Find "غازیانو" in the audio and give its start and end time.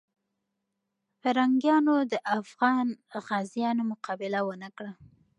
3.27-3.83